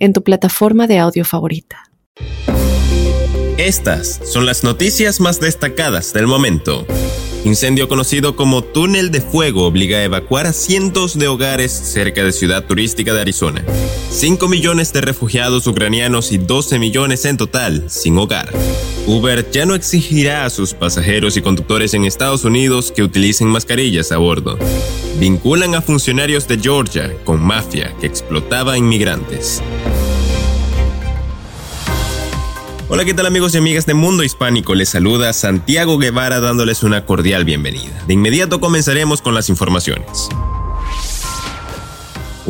[0.00, 1.90] en tu plataforma de audio favorita.
[3.56, 6.86] Estas son las noticias más destacadas del momento.
[7.44, 12.32] Incendio conocido como túnel de fuego obliga a evacuar a cientos de hogares cerca de
[12.32, 13.64] ciudad turística de Arizona.
[14.10, 18.50] 5 millones de refugiados ucranianos y 12 millones en total sin hogar.
[19.06, 24.12] Uber ya no exigirá a sus pasajeros y conductores en Estados Unidos que utilicen mascarillas
[24.12, 24.58] a bordo.
[25.18, 29.62] Vinculan a funcionarios de Georgia con mafia que explotaba inmigrantes.
[32.92, 34.74] Hola, ¿qué tal amigos y amigas de Mundo Hispánico?
[34.74, 38.02] Les saluda Santiago Guevara dándoles una cordial bienvenida.
[38.08, 40.28] De inmediato comenzaremos con las informaciones.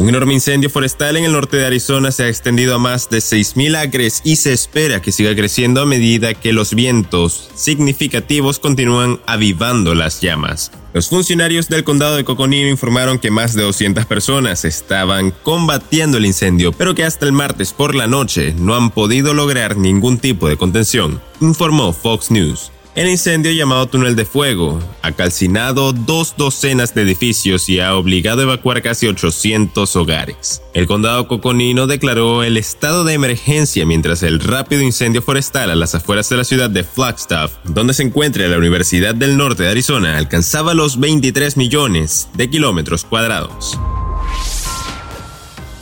[0.00, 3.18] Un enorme incendio forestal en el norte de Arizona se ha extendido a más de
[3.18, 9.20] 6.000 acres y se espera que siga creciendo a medida que los vientos significativos continúan
[9.26, 10.72] avivando las llamas.
[10.94, 16.24] Los funcionarios del condado de Coconino informaron que más de 200 personas estaban combatiendo el
[16.24, 20.48] incendio, pero que hasta el martes por la noche no han podido lograr ningún tipo
[20.48, 22.72] de contención, informó Fox News.
[22.96, 28.40] El incendio llamado Túnel de Fuego ha calcinado dos docenas de edificios y ha obligado
[28.40, 30.60] a evacuar casi 800 hogares.
[30.74, 35.94] El condado coconino declaró el estado de emergencia mientras el rápido incendio forestal a las
[35.94, 40.18] afueras de la ciudad de Flagstaff, donde se encuentra la Universidad del Norte de Arizona,
[40.18, 43.78] alcanzaba los 23 millones de kilómetros cuadrados.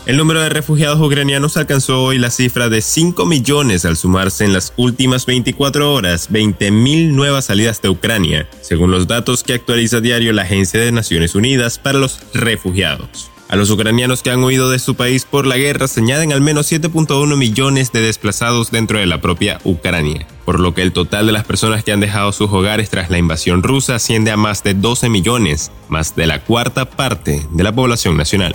[0.09, 4.55] El número de refugiados ucranianos alcanzó hoy la cifra de 5 millones al sumarse en
[4.55, 10.33] las últimas 24 horas 20.000 nuevas salidas de Ucrania, según los datos que actualiza diario
[10.33, 13.31] la Agencia de Naciones Unidas para los Refugiados.
[13.51, 16.41] A los ucranianos que han huido de su país por la guerra se añaden al
[16.41, 21.27] menos 7.1 millones de desplazados dentro de la propia Ucrania, por lo que el total
[21.27, 24.65] de las personas que han dejado sus hogares tras la invasión rusa asciende a más
[24.65, 28.55] de 12 millones, más de la cuarta parte de la población nacional.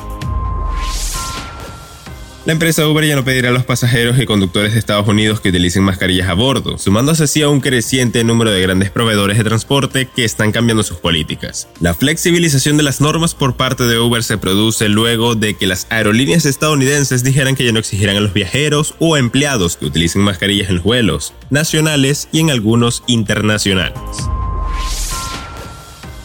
[2.46, 5.48] La empresa Uber ya no pedirá a los pasajeros y conductores de Estados Unidos que
[5.48, 10.09] utilicen mascarillas a bordo, sumándose así a un creciente número de grandes proveedores de transporte
[10.14, 11.70] que están cambiando sus políticas.
[11.80, 15.88] La flexibilización de las normas por parte de Uber se produce luego de que las
[15.90, 20.68] aerolíneas estadounidenses dijeran que ya no exigirán a los viajeros o empleados que utilicen mascarillas
[20.68, 23.98] en los vuelos nacionales y en algunos internacionales.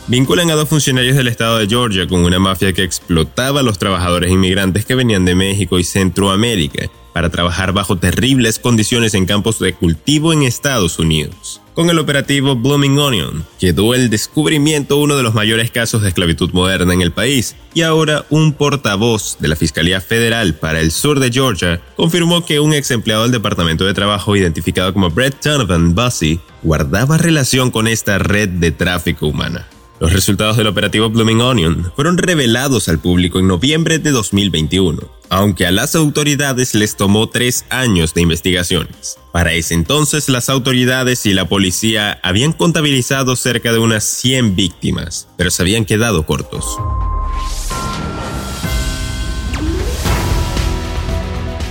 [0.09, 3.79] Vinculan a dos funcionarios del estado de Georgia con una mafia que explotaba a los
[3.79, 9.59] trabajadores inmigrantes que venían de México y Centroamérica para trabajar bajo terribles condiciones en campos
[9.59, 11.61] de cultivo en Estados Unidos.
[11.75, 16.53] Con el operativo Blooming Onion, quedó el descubrimiento uno de los mayores casos de esclavitud
[16.53, 21.21] moderna en el país, y ahora un portavoz de la Fiscalía Federal para el sur
[21.21, 25.95] de Georgia confirmó que un ex empleado del Departamento de Trabajo identificado como Brett Donovan
[25.95, 29.69] Bussy guardaba relación con esta red de tráfico humana.
[30.01, 35.67] Los resultados del operativo Blooming Onion fueron revelados al público en noviembre de 2021, aunque
[35.67, 39.19] a las autoridades les tomó tres años de investigaciones.
[39.33, 45.29] Para ese entonces, las autoridades y la policía habían contabilizado cerca de unas 100 víctimas,
[45.37, 46.65] pero se habían quedado cortos.